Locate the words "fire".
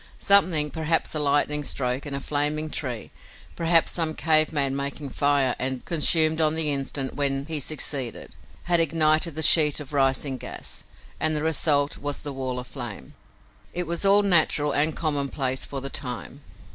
5.09-5.55